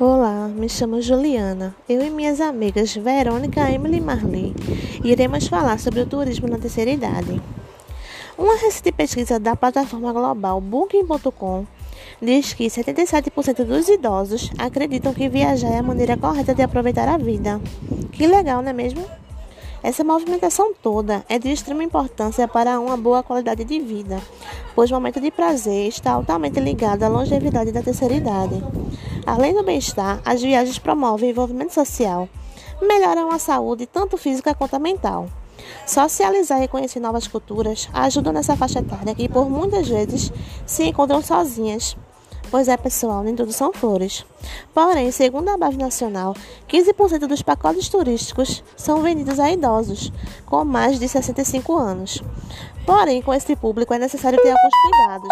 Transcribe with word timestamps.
Olá, 0.00 0.48
me 0.48 0.70
chamo 0.70 1.02
Juliana. 1.02 1.76
Eu 1.86 2.02
e 2.02 2.08
minhas 2.08 2.40
amigas 2.40 2.96
Verônica, 2.96 3.70
Emily 3.70 3.98
e 3.98 4.00
Marli 4.00 4.54
iremos 5.04 5.46
falar 5.48 5.78
sobre 5.78 6.00
o 6.00 6.06
turismo 6.06 6.48
na 6.48 6.58
terceira 6.58 6.90
idade. 6.90 7.40
Uma 8.38 8.56
recente 8.56 8.90
pesquisa 8.90 9.38
da 9.38 9.54
plataforma 9.54 10.10
global 10.10 10.62
Booking.com 10.62 11.66
diz 12.22 12.54
que 12.54 12.66
77% 12.68 13.64
dos 13.64 13.88
idosos 13.90 14.50
acreditam 14.58 15.12
que 15.12 15.28
viajar 15.28 15.70
é 15.70 15.78
a 15.78 15.82
maneira 15.82 16.16
correta 16.16 16.54
de 16.54 16.62
aproveitar 16.62 17.06
a 17.06 17.18
vida. 17.18 17.60
Que 18.12 18.26
legal, 18.26 18.62
não 18.62 18.70
é 18.70 18.72
mesmo? 18.72 19.04
Essa 19.82 20.04
movimentação 20.04 20.72
toda 20.72 21.24
é 21.28 21.40
de 21.40 21.50
extrema 21.50 21.82
importância 21.82 22.46
para 22.46 22.78
uma 22.78 22.96
boa 22.96 23.20
qualidade 23.20 23.64
de 23.64 23.80
vida, 23.80 24.22
pois 24.76 24.90
o 24.90 24.94
momento 24.94 25.20
de 25.20 25.28
prazer 25.30 25.88
está 25.88 26.12
altamente 26.12 26.60
ligado 26.60 27.02
à 27.02 27.08
longevidade 27.08 27.72
da 27.72 27.82
terceira 27.82 28.14
idade. 28.14 28.62
Além 29.26 29.52
do 29.52 29.64
bem-estar, 29.64 30.22
as 30.24 30.40
viagens 30.40 30.78
promovem 30.78 31.30
envolvimento 31.30 31.74
social, 31.74 32.28
melhoram 32.80 33.32
a 33.32 33.40
saúde 33.40 33.84
tanto 33.86 34.16
física 34.16 34.54
quanto 34.54 34.78
mental. 34.78 35.26
Socializar 35.84 36.62
e 36.62 36.68
conhecer 36.68 37.00
novas 37.00 37.26
culturas 37.26 37.88
ajuda 37.92 38.32
nessa 38.32 38.56
faixa 38.56 38.78
etária 38.78 39.14
que 39.16 39.28
por 39.28 39.50
muitas 39.50 39.88
vezes 39.88 40.32
se 40.64 40.84
encontram 40.84 41.20
sozinhas. 41.20 41.96
Pois 42.52 42.68
é, 42.68 42.76
pessoal, 42.76 43.22
nem 43.22 43.34
tudo 43.34 43.50
são 43.50 43.72
flores. 43.72 44.26
Porém, 44.74 45.10
segundo 45.10 45.48
a 45.48 45.56
base 45.56 45.78
nacional, 45.78 46.36
15% 46.68 47.26
dos 47.26 47.40
pacotes 47.40 47.88
turísticos 47.88 48.62
são 48.76 49.00
vendidos 49.00 49.40
a 49.40 49.50
idosos 49.50 50.12
com 50.44 50.62
mais 50.62 51.00
de 51.00 51.08
65 51.08 51.74
anos. 51.74 52.22
Porém, 52.84 53.22
com 53.22 53.32
esse 53.32 53.56
público 53.56 53.94
é 53.94 53.98
necessário 53.98 54.38
ter 54.42 54.50
alguns 54.50 54.74
cuidados 54.82 55.30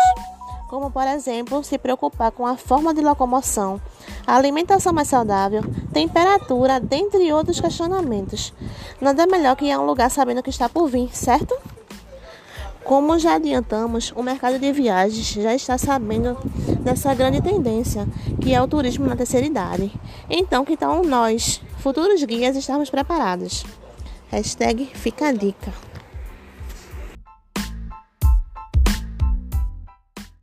como 0.71 0.89
por 0.89 1.03
exemplo 1.03 1.65
se 1.65 1.77
preocupar 1.77 2.31
com 2.31 2.47
a 2.47 2.57
forma 2.57 2.95
de 2.95 3.01
locomoção, 3.01 3.81
alimentação 4.25 4.93
mais 4.93 5.09
saudável, 5.09 5.63
temperatura, 5.93 6.79
dentre 6.79 7.33
outros 7.33 7.61
questionamentos. 7.61 8.55
Nada 9.01 9.27
melhor 9.27 9.57
que 9.57 9.65
ir 9.65 9.73
a 9.73 9.81
um 9.81 9.85
lugar 9.85 10.09
sabendo 10.13 10.45
que 10.45 10.51
está 10.51 10.69
por 10.69 10.87
vir, 10.87 11.11
certo? 11.13 11.59
Como 12.85 13.19
já 13.19 13.35
adiantamos, 13.35 14.13
o 14.17 14.23
mercado 14.23 14.59
de 14.59 14.73
viagens 14.73 15.33
já 15.33 15.55
está 15.55 15.77
sabendo 15.77 16.37
dessa 16.81 17.15
grande 17.15 17.41
tendência, 17.41 18.07
que 18.41 18.55
é 18.55 18.61
o 18.61 18.67
turismo 18.67 19.07
na 19.07 19.17
terceira 19.17 19.47
idade. 19.47 19.93
Então, 20.29 20.65
que 20.65 20.77
tal 20.77 21.05
nós, 21.05 21.61
futuros 21.79 22.23
guias, 22.25 22.57
estarmos 22.57 22.91
preparados? 22.91 23.65
Hashtag 24.31 24.87
fica 24.95 25.29
a 25.29 25.33
dica. 25.33 25.90